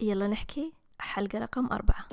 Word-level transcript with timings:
يلا 0.00 0.28
نحكي. 0.28 0.72
حلقة 0.98 1.38
رقم 1.38 1.66
أربعة. 1.72 2.06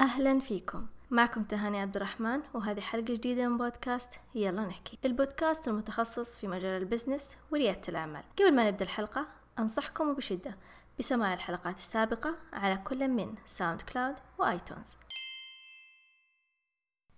أهلا 0.00 0.40
فيكم. 0.40 0.86
معكم 1.10 1.44
تهاني 1.44 1.80
عبد 1.80 1.96
الرحمن 1.96 2.40
وهذه 2.54 2.80
حلقة 2.80 3.14
جديدة 3.14 3.48
من 3.48 3.58
بودكاست 3.58 4.20
يلا 4.34 4.66
نحكي. 4.66 4.98
البودكاست 5.04 5.68
المتخصص 5.68 6.36
في 6.36 6.48
مجال 6.48 6.82
ال 6.82 6.88
business 6.88 7.36
وريادة 7.50 7.88
الأعمال. 7.88 8.22
قبل 8.38 8.54
ما 8.54 8.70
نبدأ 8.70 8.84
الحلقة 8.84 9.26
أنصحكم 9.58 10.08
وبشدة 10.08 10.56
بسماع 10.98 11.34
الحلقات 11.34 11.76
السابقة 11.76 12.34
على 12.52 12.76
كل 12.76 13.08
من 13.08 13.34
SoundCloud 13.46 13.82
و 13.82 14.14
iTunes. 14.38 14.96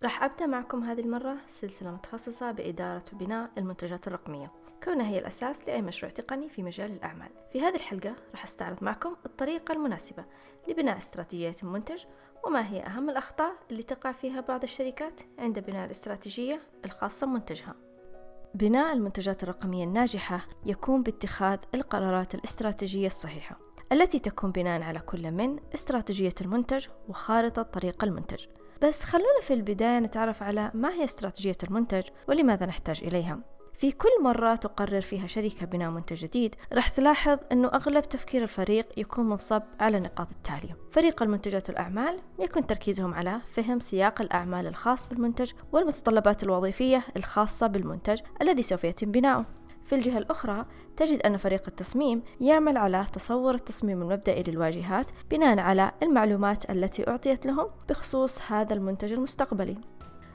راح 0.05 0.23
أبدأ 0.23 0.47
معكم 0.47 0.85
هذه 0.85 1.01
المرة 1.01 1.37
سلسلة 1.49 1.91
متخصصة 1.91 2.53
بإدارة 2.53 3.05
وبناء 3.13 3.51
المنتجات 3.59 4.07
الرقمية 4.07 4.51
كونها 4.85 5.07
هي 5.07 5.19
الأساس 5.19 5.69
لأي 5.69 5.83
مشروع 5.83 6.13
تقني 6.13 6.49
في 6.49 6.63
مجال 6.63 6.93
الأعمال. 6.93 7.29
في 7.53 7.61
هذه 7.61 7.75
الحلقة 7.75 8.15
راح 8.31 8.45
أستعرض 8.45 8.85
معكم 8.85 9.17
الطريقة 9.27 9.73
المناسبة 9.73 10.25
لبناء 10.69 10.99
استراتيجية 10.99 11.57
المنتج 11.63 12.05
وما 12.47 12.71
هي 12.71 12.83
أهم 12.83 13.11
الأخطاء 13.11 13.53
اللي 13.71 13.83
تقع 13.83 14.13
فيها 14.13 14.41
بعض 14.41 14.63
الشركات 14.63 15.21
عند 15.39 15.59
بناء 15.59 15.87
الاستراتيجية 15.87 16.61
الخاصة 16.85 17.27
بمنتجها. 17.27 17.75
بناء 18.55 18.93
المنتجات 18.93 19.43
الرقمية 19.43 19.85
الناجحة 19.85 20.47
يكون 20.67 21.03
باتخاذ 21.03 21.59
القرارات 21.75 22.35
الاستراتيجية 22.35 23.07
الصحيحة 23.07 23.59
التي 23.93 24.19
تكون 24.19 24.53
بناء 24.53 24.83
على 24.83 24.99
كل 24.99 25.31
من 25.31 25.59
استراتيجية 25.75 26.35
المنتج 26.41 26.87
وخارطة 27.09 27.63
طريق 27.63 28.05
المنتج. 28.05 28.47
بس 28.85 29.05
خلونا 29.05 29.41
في 29.43 29.55
البداية 29.55 29.99
نتعرف 29.99 30.43
على 30.43 30.71
ما 30.75 30.93
هي 30.93 31.05
استراتيجية 31.05 31.57
المنتج 31.63 32.03
ولماذا 32.29 32.67
نحتاج 32.67 33.05
إليها. 33.05 33.39
في 33.75 33.93
كل 33.93 34.09
مرة 34.23 34.55
تقرر 34.55 35.01
فيها 35.01 35.27
شركة 35.27 35.67
بناء 35.67 35.91
منتج 35.91 36.17
جديد 36.17 36.55
راح 36.73 36.89
تلاحظ 36.89 37.39
أنه 37.53 37.69
أغلب 37.69 38.05
تفكير 38.05 38.43
الفريق 38.43 38.87
يكون 38.97 39.29
منصب 39.29 39.63
على 39.81 39.97
النقاط 39.97 40.31
التالية. 40.31 40.77
فريق 40.91 41.23
المنتجات 41.23 41.69
والأعمال 41.69 42.21
يكون 42.39 42.67
تركيزهم 42.67 43.15
على 43.15 43.41
فهم 43.53 43.81
سياق 43.81 44.21
الأعمال 44.21 44.67
الخاص 44.67 45.07
بالمنتج 45.07 45.53
والمتطلبات 45.73 46.43
الوظيفية 46.43 47.03
الخاصة 47.17 47.67
بالمنتج 47.67 48.21
الذي 48.43 48.63
سوف 48.63 48.85
يتم 48.85 49.11
بناؤه. 49.11 49.45
في 49.85 49.95
الجهة 49.95 50.19
الأخرى 50.19 50.67
تجد 50.97 51.23
أن 51.23 51.37
فريق 51.37 51.63
التصميم 51.69 52.23
يعمل 52.41 52.77
على 52.77 53.05
تصور 53.13 53.55
التصميم 53.55 54.03
المبدئي 54.03 54.43
للواجهات 54.43 55.11
بناء 55.31 55.59
على 55.59 55.93
المعلومات 56.03 56.71
التي 56.71 57.09
أعطيت 57.09 57.47
لهم 57.47 57.67
بخصوص 57.89 58.43
هذا 58.49 58.75
المنتج 58.75 59.13
المستقبلي. 59.13 59.77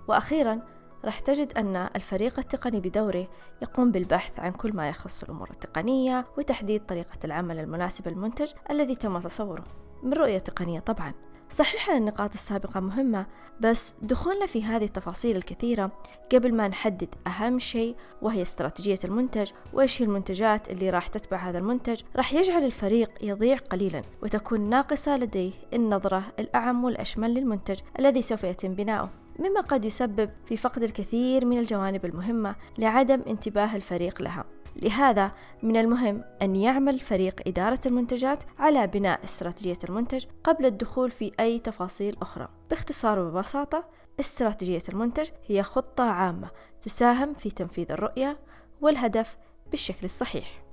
وأخيرا 0.07 0.61
راح 1.05 1.19
تجد 1.19 1.57
أن 1.57 1.75
الفريق 1.95 2.39
التقني 2.39 2.79
بدوره 2.79 3.27
يقوم 3.61 3.91
بالبحث 3.91 4.39
عن 4.39 4.51
كل 4.51 4.73
ما 4.73 4.89
يخص 4.89 5.23
الأمور 5.23 5.49
التقنية 5.49 6.25
وتحديد 6.37 6.85
طريقة 6.85 7.17
العمل 7.23 7.59
المناسبة 7.59 8.11
للمنتج 8.11 8.51
الذي 8.69 8.95
تم 8.95 9.19
تصوره. 9.19 9.63
من 10.03 10.13
رؤية 10.13 10.37
تقنية 10.37 10.79
طبعا. 10.79 11.13
صحيح 11.51 11.89
أن 11.89 11.97
النقاط 11.97 12.33
السابقة 12.33 12.79
مهمة 12.79 13.25
بس 13.59 13.95
دخولنا 14.01 14.45
في 14.45 14.63
هذه 14.63 14.83
التفاصيل 14.83 15.35
الكثيرة 15.35 15.91
قبل 16.31 16.55
ما 16.55 16.67
نحدد 16.67 17.15
أهم 17.27 17.59
شيء 17.59 17.95
وهي 18.21 18.41
استراتيجية 18.41 18.99
المنتج 19.03 19.51
وإيش 19.73 20.01
هي 20.01 20.05
المنتجات 20.05 20.69
اللي 20.69 20.89
راح 20.89 21.07
تتبع 21.07 21.37
هذا 21.37 21.57
المنتج 21.57 22.01
راح 22.15 22.33
يجعل 22.33 22.63
الفريق 22.63 23.11
يضيع 23.21 23.57
قليلا 23.57 24.01
وتكون 24.23 24.61
ناقصة 24.69 25.17
لديه 25.17 25.51
النظرة 25.73 26.23
الأعم 26.39 26.83
والأشمل 26.83 27.33
للمنتج 27.33 27.79
الذي 27.99 28.21
سوف 28.21 28.43
يتم 28.43 28.73
بناؤه. 28.73 29.09
مما 29.39 29.61
قد 29.61 29.85
يسبب 29.85 30.29
في 30.45 30.57
فقد 30.57 30.83
الكثير 30.83 31.45
من 31.45 31.59
الجوانب 31.59 32.05
المهمة 32.05 32.55
لعدم 32.77 33.21
انتباه 33.27 33.75
الفريق 33.75 34.21
لها. 34.21 34.45
لهذا 34.75 35.31
من 35.63 35.77
المهم 35.77 36.23
أن 36.41 36.55
يعمل 36.55 36.99
فريق 36.99 37.41
إدارة 37.47 37.79
المنتجات 37.85 38.43
على 38.59 38.87
بناء 38.87 39.23
استراتيجية 39.23 39.77
المنتج 39.89 40.25
قبل 40.43 40.65
الدخول 40.65 41.11
في 41.11 41.31
أي 41.39 41.59
تفاصيل 41.59 42.17
أخرى. 42.21 42.47
باختصار 42.69 43.19
وببساطة 43.19 43.89
استراتيجية 44.19 44.81
المنتج 44.89 45.29
هي 45.47 45.63
خطة 45.63 46.03
عامة 46.03 46.49
تساهم 46.81 47.33
في 47.33 47.49
تنفيذ 47.49 47.91
الرؤية 47.91 48.39
والهدف 48.81 49.37
بالشكل 49.71 50.05
الصحيح. 50.05 50.63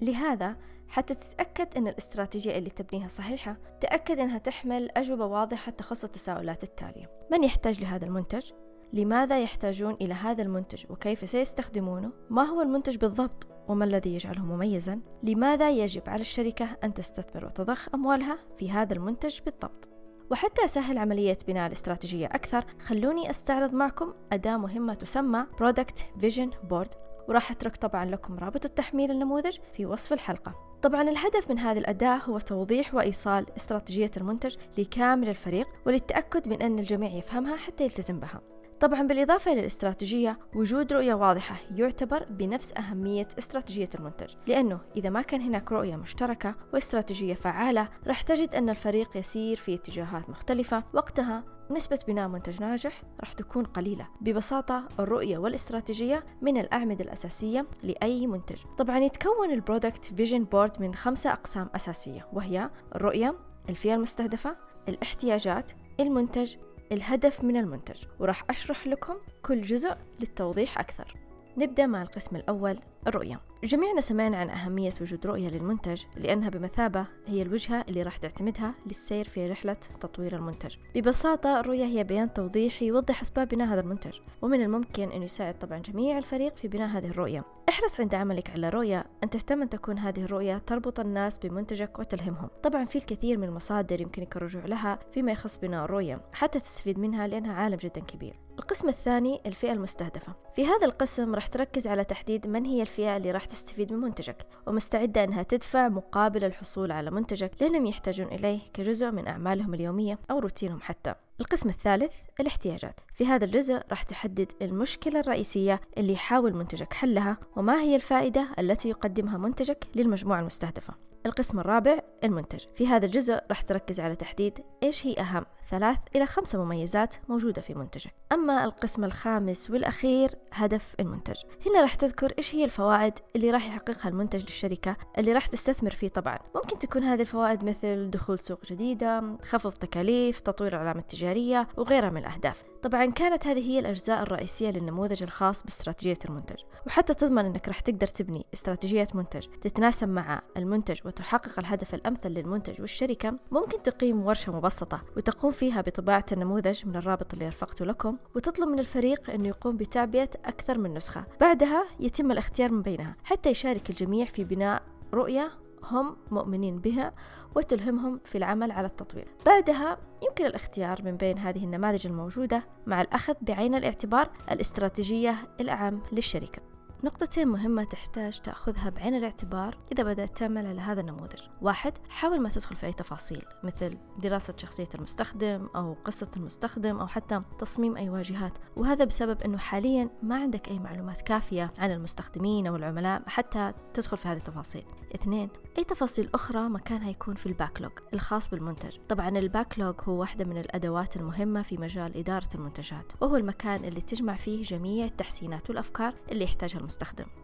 لهذا 0.00 0.56
حتى 0.88 1.14
تتأكد 1.14 1.76
أن 1.76 1.88
الاستراتيجية 1.88 2.58
اللي 2.58 2.70
تبنيها 2.70 3.08
صحيحة 3.08 3.56
تأكد 3.80 4.18
أنها 4.18 4.38
تحمل 4.38 4.90
أجوبة 4.90 5.26
واضحة 5.26 5.72
تخص 5.72 6.04
التساؤلات 6.04 6.62
التالية. 6.62 7.10
من 7.32 7.44
يحتاج 7.44 7.80
لهذا 7.80 8.04
المنتج؟ 8.04 8.50
لماذا 8.92 9.40
يحتاجون 9.40 9.96
إلى 10.00 10.14
هذا 10.14 10.42
المنتج 10.42 10.84
وكيف 10.90 11.30
سيستخدمونه؟ 11.30 12.12
ما 12.30 12.42
هو 12.42 12.62
المنتج 12.62 12.96
بالضبط؟ 12.96 13.48
وما 13.68 13.84
الذي 13.84 14.14
يجعله 14.14 14.44
مميزا؟ 14.44 15.00
لماذا 15.22 15.70
يجب 15.70 16.02
على 16.06 16.20
الشركة 16.20 16.68
أن 16.84 16.94
تستثمر 16.94 17.44
وتضخ 17.44 17.88
أموالها 17.94 18.38
في 18.58 18.70
هذا 18.70 18.94
المنتج 18.94 19.40
بالضبط؟ 19.40 19.88
وحتى 20.30 20.64
أسهل 20.64 20.98
عملية 20.98 21.38
بناء 21.48 21.66
الاستراتيجية 21.66 22.26
أكثر 22.26 22.64
خلوني 22.86 23.30
أستعرض 23.30 23.72
معكم 23.72 24.14
أداة 24.32 24.56
مهمة 24.56 24.94
تسمى 24.94 25.46
Product 25.60 26.22
Vision 26.22 26.70
Board 26.70 26.96
وراح 27.28 27.50
أترك 27.50 27.76
طبعا 27.76 28.04
لكم 28.04 28.38
رابط 28.38 28.64
التحميل 28.64 29.10
النموذج 29.10 29.58
في 29.72 29.86
وصف 29.86 30.12
الحلقة 30.12 30.54
طبعا 30.82 31.02
الهدف 31.02 31.50
من 31.50 31.58
هذه 31.58 31.78
الأداة 31.78 32.16
هو 32.16 32.38
توضيح 32.38 32.94
وإيصال 32.94 33.46
استراتيجية 33.56 34.10
المنتج 34.16 34.56
لكامل 34.78 35.28
الفريق 35.28 35.68
وللتأكد 35.86 36.48
من 36.48 36.62
أن 36.62 36.78
الجميع 36.78 37.10
يفهمها 37.10 37.56
حتى 37.56 37.84
يلتزم 37.84 38.20
بها 38.20 38.40
طبعا 38.80 39.02
بالإضافة 39.02 39.52
إلى 39.52 39.60
الاستراتيجية 39.60 40.38
وجود 40.54 40.92
رؤية 40.92 41.14
واضحة 41.14 41.56
يعتبر 41.74 42.24
بنفس 42.30 42.72
أهمية 42.78 43.28
استراتيجية 43.38 43.88
المنتج. 43.94 44.34
لأنه 44.46 44.80
إذا 44.96 45.10
ما 45.10 45.22
كان 45.22 45.40
هناك 45.40 45.72
رؤية 45.72 45.96
مشتركة 45.96 46.54
واستراتيجية 46.74 47.34
فعالة 47.34 47.88
راح 48.06 48.22
تجد 48.22 48.54
أن 48.54 48.70
الفريق 48.70 49.16
يسير 49.16 49.56
في 49.56 49.74
اتجاهات 49.74 50.30
مختلفة. 50.30 50.84
وقتها 50.92 51.44
نسبة 51.70 51.98
بناء 52.08 52.28
منتج 52.28 52.60
ناجح 52.60 53.02
راح 53.20 53.32
تكون 53.32 53.64
قليلة. 53.64 54.08
ببساطة 54.20 54.88
الرؤية 55.00 55.38
والاستراتيجية 55.38 56.26
من 56.42 56.56
الأعمدة 56.56 57.04
الأساسية 57.04 57.66
لأي 57.82 58.26
منتج. 58.26 58.62
طبعا 58.78 58.98
يتكون 58.98 59.50
ال 59.52 59.59
product 59.59 60.04
vision 60.04 60.44
board 60.44 60.80
من 60.80 60.94
خمسة 60.94 61.32
أقسام 61.32 61.70
أساسية 61.74 62.26
وهي 62.32 62.70
الرؤية 62.94 63.34
الفئة 63.68 63.94
المستهدفة 63.94 64.56
الاحتياجات 64.88 65.70
المنتج 66.00 66.56
الهدف 66.92 67.44
من 67.44 67.56
المنتج 67.56 68.02
وراح 68.18 68.44
أشرح 68.50 68.86
لكم 68.86 69.16
كل 69.42 69.62
جزء 69.62 69.96
للتوضيح 70.20 70.78
أكثر. 70.78 71.25
نبدأ 71.58 71.86
مع 71.86 72.02
القسم 72.02 72.36
الأول 72.36 72.78
الرؤية. 73.06 73.40
جميعنا 73.64 74.00
سمعنا 74.00 74.36
عن 74.36 74.50
أهمية 74.50 74.92
وجود 75.00 75.26
رؤية 75.26 75.48
للمنتج 75.48 76.02
لأنها 76.16 76.48
بمثابة 76.48 77.06
هي 77.26 77.42
الوجهة 77.42 77.84
اللي 77.88 78.02
راح 78.02 78.16
تعتمدها 78.16 78.74
للسير 78.86 79.24
في 79.24 79.46
رحلة 79.46 79.76
تطوير 80.00 80.36
المنتج. 80.36 80.76
ببساطة 80.94 81.60
الرؤية 81.60 81.84
هي 81.84 82.04
بيان 82.04 82.32
توضيحي 82.32 82.86
يوضح 82.86 83.22
أسباب 83.22 83.48
بناء 83.48 83.68
هذا 83.68 83.80
المنتج 83.80 84.18
ومن 84.42 84.62
الممكن 84.62 85.10
أن 85.10 85.22
يساعد 85.22 85.58
طبعا 85.58 85.78
جميع 85.78 86.18
الفريق 86.18 86.56
في 86.56 86.68
بناء 86.68 86.88
هذه 86.88 87.06
الرؤية. 87.06 87.44
احرص 87.68 88.00
عند 88.00 88.14
عملك 88.14 88.50
على 88.50 88.68
رؤية 88.68 89.04
أن 89.24 89.30
تهتم 89.30 89.62
أن 89.62 89.68
تكون 89.68 89.98
هذه 89.98 90.24
الرؤية 90.24 90.58
تربط 90.66 91.00
الناس 91.00 91.38
بمنتجك 91.38 91.98
وتلهمهم. 91.98 92.48
طبعا 92.62 92.84
في 92.84 92.96
الكثير 92.96 93.38
من 93.38 93.44
المصادر 93.44 94.00
يمكنك 94.00 94.36
الرجوع 94.36 94.66
لها 94.66 94.98
فيما 95.12 95.32
يخص 95.32 95.58
بناء 95.58 95.84
الرؤية 95.84 96.16
حتى 96.32 96.60
تستفيد 96.60 96.98
منها 96.98 97.26
لأنها 97.26 97.54
عالم 97.54 97.76
جدا 97.76 98.00
كبير. 98.00 98.45
القسم 98.58 98.88
الثاني 98.88 99.40
الفئة 99.46 99.72
المستهدفة. 99.72 100.32
في 100.54 100.66
هذا 100.66 100.86
القسم 100.86 101.34
راح 101.34 101.46
تركز 101.46 101.86
على 101.86 102.04
تحديد 102.04 102.46
من 102.46 102.64
هي 102.64 102.82
الفئة 102.82 103.16
اللي 103.16 103.30
راح 103.30 103.44
تستفيد 103.44 103.92
من 103.92 103.98
منتجك 103.98 104.46
ومستعدة 104.66 105.24
أنها 105.24 105.42
تدفع 105.42 105.88
مقابل 105.88 106.44
الحصول 106.44 106.92
على 106.92 107.10
منتجك 107.10 107.50
لأنهم 107.60 107.86
يحتاجون 107.86 108.26
إليه 108.26 108.60
كجزء 108.74 109.10
من 109.10 109.28
أعمالهم 109.28 109.74
اليومية 109.74 110.18
أو 110.30 110.38
روتينهم 110.38 110.80
حتى. 110.80 111.14
القسم 111.40 111.68
الثالث 111.68 112.12
الاحتياجات. 112.40 113.00
في 113.14 113.26
هذا 113.26 113.44
الجزء 113.44 113.80
راح 113.90 114.02
تحدد 114.02 114.52
المشكلة 114.62 115.20
الرئيسية 115.20 115.80
اللي 115.98 116.12
يحاول 116.12 116.54
منتجك 116.54 116.92
حلها 116.92 117.36
وما 117.56 117.80
هي 117.80 117.96
الفائدة 117.96 118.48
التي 118.58 118.88
يقدمها 118.88 119.38
منتجك 119.38 119.86
للمجموعة 119.94 120.40
المستهدفة. 120.40 120.94
القسم 121.26 121.60
الرابع 121.60 121.98
المنتج. 122.24 122.64
في 122.74 122.86
هذا 122.86 123.06
الجزء 123.06 123.38
راح 123.48 123.62
تركز 123.62 124.00
على 124.00 124.16
تحديد 124.16 124.58
إيش 124.82 125.06
هي 125.06 125.14
أهم 125.20 125.46
ثلاث 125.70 125.98
إلى 126.16 126.26
خمسة 126.26 126.64
مميزات 126.64 127.14
موجودة 127.28 127.62
في 127.62 127.74
منتجك. 127.74 128.14
أما 128.32 128.64
القسم 128.64 129.04
الخامس 129.04 129.70
والأخير 129.70 130.30
هدف 130.52 130.94
المنتج. 131.00 131.36
هنا 131.66 131.80
راح 131.80 131.94
تذكر 131.94 132.32
إيش 132.38 132.54
هي 132.54 132.64
الفوائد 132.64 133.12
اللي 133.36 133.50
راح 133.50 133.66
يحققها 133.66 134.08
المنتج 134.08 134.42
للشركة 134.42 134.96
اللي 135.18 135.32
راح 135.32 135.46
تستثمر 135.46 135.90
فيه 135.90 136.08
طبعا. 136.08 136.38
ممكن 136.54 136.78
تكون 136.78 137.02
هذه 137.02 137.20
الفوائد 137.20 137.64
مثل 137.64 138.10
دخول 138.10 138.38
سوق 138.38 138.66
جديدة 138.66 139.22
خفض 139.42 139.72
تكاليف 139.72 140.40
تطوير 140.40 140.72
العلامة 140.72 141.00
التجارية 141.00 141.68
وغيرها 141.76 142.10
من 142.10 142.16
الأهداف. 142.16 142.62
طبعا 142.82 143.06
كانت 143.06 143.46
هذه 143.46 143.70
هي 143.70 143.78
الأجزاء 143.78 144.22
الرئيسية 144.22 144.70
للنموذج 144.70 145.22
الخاص 145.22 145.62
باستراتيجية 145.62 146.18
المنتج. 146.28 146.62
وحتى 146.86 147.14
تضمن 147.14 147.44
أنك 147.46 147.68
راح 147.68 147.80
تقدر 147.80 148.06
تبني 148.06 148.46
استراتيجية 148.54 149.08
منتج 149.14 149.46
تتناسب 149.62 150.08
مع 150.08 150.42
المنتج 150.56 150.96
تحقق 151.16 151.58
الهدف 151.58 151.94
الأمثل 151.94 152.28
للمنتج 152.28 152.80
والشركة 152.80 153.38
ممكن 153.50 153.82
تقيم 153.82 154.26
ورشة 154.26 154.56
مبسطة 154.56 155.02
وتقوم 155.16 155.52
فيها 155.52 155.80
بطباعة 155.80 156.26
النموذج 156.32 156.86
من 156.86 156.96
الرابط 156.96 157.32
اللي 157.34 157.48
رفقته 157.48 157.84
لكم. 157.84 158.15
وتطلب 158.34 158.68
من 158.68 158.78
الفريق 158.78 159.30
أنه 159.30 159.48
يقوم 159.48 159.76
بتعبئة 159.76 160.30
أكثر 160.44 160.78
من 160.78 160.94
نسخة. 160.94 161.24
بعدها 161.40 161.84
يتم 162.00 162.32
الاختيار 162.32 162.72
من 162.72 162.82
بينها 162.82 163.16
حتى 163.24 163.50
يشارك 163.50 163.90
الجميع 163.90 164.24
في 164.24 164.44
بناء 164.44 164.82
رؤية 165.14 165.50
هم 165.82 166.16
مؤمنين 166.30 166.78
بها 166.78 167.12
وتلهمهم 167.54 168.20
في 168.24 168.38
العمل 168.38 168.70
على 168.70 168.86
التطوير. 168.86 169.28
بعدها 169.46 169.98
يمكن 170.22 170.46
الاختيار 170.46 171.02
من 171.04 171.16
بين 171.16 171.38
هذه 171.38 171.64
النماذج 171.64 172.06
الموجودة 172.06 172.62
مع 172.86 173.00
الأخذ 173.00 173.34
بعين 173.40 173.74
الاعتبار 173.74 174.30
الاستراتيجية 174.50 175.48
الأعم 175.60 176.00
للشركة. 176.12 176.75
نقطتين 177.06 177.48
مهمة 177.48 177.84
تحتاج 177.84 178.40
تأخذها 178.40 178.90
بعين 178.90 179.14
الاعتبار 179.14 179.78
إذا 179.92 180.02
بدأت 180.02 180.36
تعمل 180.36 180.66
على 180.66 180.80
هذا 180.80 181.00
النموذج. 181.00 181.42
واحد 181.62 181.92
حاول 182.08 182.40
ما 182.40 182.48
تدخل 182.48 182.76
في 182.76 182.86
أي 182.86 182.92
تفاصيل 182.92 183.42
مثل 183.64 183.98
دراسة 184.18 184.54
شخصية 184.56 184.88
المستخدم 184.94 185.68
أو 185.76 185.96
قصة 186.04 186.30
المستخدم 186.36 186.98
أو 186.98 187.06
حتى 187.06 187.42
تصميم 187.58 187.96
أي 187.96 188.10
واجهات. 188.10 188.58
وهذا 188.76 189.04
بسبب 189.04 189.42
أنه 189.42 189.58
حاليا 189.58 190.10
ما 190.22 190.36
عندك 190.36 190.68
أي 190.68 190.78
معلومات 190.78 191.22
كافية 191.22 191.72
عن 191.78 191.92
المستخدمين 191.92 192.66
أو 192.66 192.76
العملاء 192.76 193.22
حتى 193.26 193.72
تدخل 193.94 194.16
في 194.16 194.28
هذه 194.28 194.36
التفاصيل. 194.36 194.84
اثنين 195.14 195.48
أي 195.78 195.84
تفاصيل 195.84 196.30
أخرى 196.34 196.68
مكانها 196.68 197.10
يكون 197.10 197.34
في 197.34 197.46
ال 197.46 197.52
backlog 197.52 197.92
الخاص 198.14 198.48
بالمنتج. 198.48 198.96
طبعا 199.08 199.28
ال 199.28 199.36
backlog 199.36 199.94
هو 200.04 200.20
واحدة 200.20 200.44
من 200.44 200.58
الأدوات 200.58 201.16
المهمة 201.16 201.62
في 201.62 201.76
مجال 201.78 202.16
إدارة 202.16 202.48
المنتجات 202.54 203.12
وهو 203.20 203.36
المكان 203.36 203.84
اللي 203.84 204.00
تجمع 204.00 204.36
فيه 204.36 204.62
جميع 204.62 205.04
التحسينات 205.04 205.70
والأفكار 205.70 206.14
اللي 206.32 206.44
يحتاجها 206.44 206.78
المستخدم. 206.78 206.95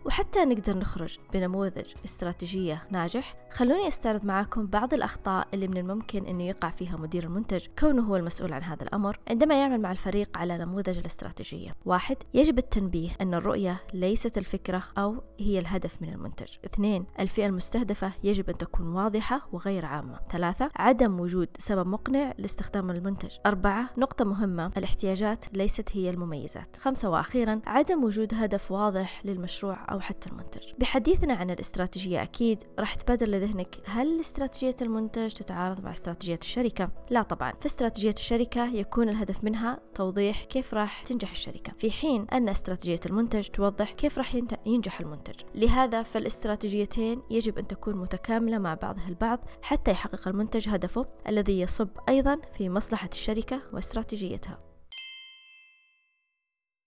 وحتى 0.05 0.45
نقدر 0.45 0.79
نخرج 0.79 1.19
بنموذج 1.33 1.95
استراتيجية 2.05 2.83
ناجح 2.91 3.43
خلوني 3.53 3.89
أستعرض 3.89 4.25
معاكم 4.25 4.67
بعض 4.67 4.95
الأخطاء 4.95 5.49
اللي 5.55 5.69
من 5.69 5.77
الممكن 5.77 6.27
أنه 6.27 6.45
يقع 6.45 6.71
فيها 6.71 6.97
مدير 6.97 7.25
المنتج 7.25 7.67
كونه 7.79 8.03
هو 8.03 8.17
المسؤول 8.17 8.53
عن 8.53 8.63
هذا 8.63 8.83
الأمر 8.83 9.19
عندما 9.29 9.61
يعمل 9.61 9.81
مع 9.81 9.93
الفريق 9.93 10.39
على 10.39 10.59
نموذج 10.59 10.99
الاستراتيجية. 10.99 11.75
واحد 11.85 12.17
يجب 12.35 12.59
التنبيه 12.59 13.11
أن 13.21 13.35
الرؤية 13.35 13.83
ليست 13.95 14.39
الفكرة 14.39 14.83
أو 14.99 15.23
هي 15.41 15.59
الهدف 15.59 16.03
من 16.03 16.09
المنتج. 16.09 16.49
اثنين 16.65 17.05
الفئة 17.21 17.47
المستهدفة 17.47 18.13
يجب 18.25 18.51
أن 18.51 18.59
تكون 18.59 18.87
واضحة 18.87 19.49
وغير 19.53 19.85
عامة. 19.85 20.19
ثلاثة 20.31 20.71
عدم 20.77 21.21
وجود 21.21 21.49
سبب 21.59 21.87
مقنع 21.87 22.33
لاستخدام 22.39 22.91
المنتج. 22.91 23.37
أربعة 23.47 23.91
نقطة 23.99 24.25
مهمة 24.25 24.71
الاحتياجات 24.77 25.45
ليست 25.55 25.89
هي 25.93 26.11
المميزات. 26.11 26.77
خمسة 26.77 27.11
وأخيرا 27.11 27.61
عدم 27.67 28.05
وجود 28.05 28.35
هدف 28.35 28.73
واضح 28.73 29.21
للمشروع 29.33 29.93
أو 29.93 30.01
حتى 30.01 30.31
المنتج. 30.31 30.73
بحديثنا 30.79 31.35
عن 31.35 31.51
الاستراتيجية 31.51 32.23
أكيد 32.23 32.63
راح 32.79 32.95
تبادر 32.95 33.27
لذهنك 33.27 33.77
هل 33.85 34.21
استراتيجية 34.21 34.77
المنتج 34.83 35.33
تتعارض 35.33 35.85
مع 35.85 35.93
استراتيجية 35.93 36.39
الشركة؟ 36.43 36.91
لا 37.11 37.23
طبعا. 37.23 37.53
في 37.61 37.67
استراتيجية 37.67 38.15
الشركة 38.17 38.67
يكون 38.67 39.09
الهدف 39.09 39.45
منها 39.45 39.81
توضيح 39.95 40.45
كيف 40.45 40.75
راح 40.75 41.03
تنجح 41.03 41.31
الشركة. 41.31 41.73
في 41.79 41.91
حين 41.91 42.27
أن 42.33 42.49
استراتيجية 42.49 43.01
المنتج 43.07 43.49
توضح 43.49 43.93
كيف 43.93 44.19
راح 44.19 44.35
ينجح 44.67 45.01
المنتج. 45.01 45.41
لهذا 45.55 46.03
فالاستراتيجيتين 46.03 47.23
يجب 47.31 47.59
أن 47.59 47.67
تكون 47.67 47.97
متكاملة 47.97 48.59
مع 48.59 48.75
بعضها 48.75 49.09
البعض 49.09 49.45
حتى 49.63 49.91
يحقق 49.91 50.29
المنتج 50.29 50.69
هدفه 50.69 51.07
الذي 51.29 51.61
يصب 51.61 51.89
أيضا 52.09 52.41
في 52.53 52.69
مصلحة 52.69 53.09
الشركة 53.13 53.63
واستراتيجيتها. 53.73 54.59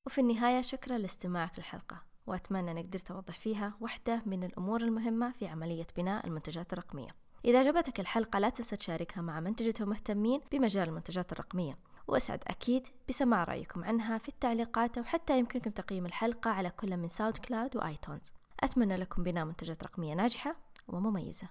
وفي 0.05 0.21
النهاية 0.21 0.61
شكرا 0.61 0.97
لاستماعك 0.97 1.51
للحلقة. 1.57 2.14
وأتمنى 2.27 2.71
أن 2.71 2.77
قدرت 2.77 3.11
أوضح 3.11 3.39
فيها 3.39 3.73
واحدة 3.81 4.21
من 4.25 4.43
الأمور 4.43 4.81
المهمة 4.81 5.31
في 5.31 5.47
عملية 5.47 5.87
بناء 5.97 6.27
المنتجات 6.27 6.73
الرقمية. 6.73 7.15
إذا 7.45 7.59
عجبتك 7.59 7.99
الحلقة 7.99 8.39
لا 8.39 8.49
تنسى 8.49 8.75
تشاركها 8.75 9.21
مع 9.21 9.39
منتجة 9.39 9.83
ومهتمين 9.83 10.41
بمجال 10.51 10.87
المنتجات 10.89 11.31
الرقمية. 11.31 11.77
وأسعد 12.07 12.43
أكيد 12.47 12.87
بسماع 13.09 13.43
رأيكم 13.43 13.83
عنها 13.83 14.17
في 14.17 14.29
التعليقات 14.29 14.97
أو 14.97 15.03
حتى 15.03 15.39
يمكنكم 15.39 15.71
تقييم 15.71 16.05
الحلقة 16.05 16.51
على 16.51 16.69
كل 16.69 16.97
من 16.97 17.07
SoundCloud 17.07 17.37
و 17.37 17.75
iTunes. 17.75 18.33
أتمنى 18.59 18.97
لكم 18.97 19.23
بناء 19.23 19.45
منتجات 19.45 19.83
رقمية 19.83 20.13
ناجحة 20.13 20.55
ومميزة. 20.87 21.47